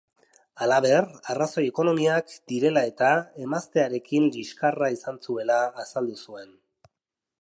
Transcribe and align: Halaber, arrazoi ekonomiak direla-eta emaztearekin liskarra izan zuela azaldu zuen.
Halaber, 0.65 1.07
arrazoi 1.33 1.63
ekonomiak 1.71 2.33
direla-eta 2.53 3.11
emaztearekin 3.45 4.27
liskarra 4.39 4.91
izan 4.97 5.21
zuela 5.29 5.61
azaldu 5.85 6.19
zuen. 6.27 6.51